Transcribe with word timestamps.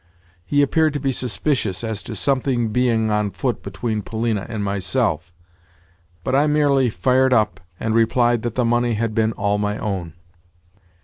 He 0.43 0.63
appeared 0.63 0.93
to 0.93 0.99
be 0.99 1.11
suspicious 1.11 1.83
as 1.83 2.01
to 2.01 2.15
something 2.15 2.69
being 2.69 3.11
on 3.11 3.29
foot 3.29 3.61
between 3.61 4.01
Polina 4.01 4.47
and 4.49 4.63
myself, 4.63 5.31
but 6.23 6.35
I 6.35 6.47
merely 6.47 6.89
fired 6.89 7.33
up, 7.33 7.59
and 7.79 7.93
replied 7.93 8.41
that 8.41 8.55
the 8.55 8.65
money 8.65 8.95
had 8.95 9.13
been 9.13 9.31
all 9.33 9.59
my 9.59 9.77
own. 9.77 10.15